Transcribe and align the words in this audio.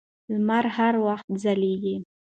لمر 0.31 0.65
هر 0.77 0.93
وخت 1.05 1.27
ځلېږي. 1.43 1.95